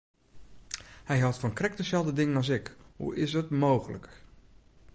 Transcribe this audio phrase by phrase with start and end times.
[1.07, 2.65] Hy hâldt fan krekt deselde dingen as ik,
[2.99, 4.05] hoe is it mooglik!